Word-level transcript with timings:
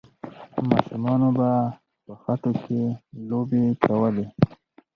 ماشومانو 0.69 1.29
به 1.37 1.49
په 2.03 2.13
خټو 2.21 2.51
کې 2.63 2.81
لوبې 3.29 3.63
کولې. 3.85 4.25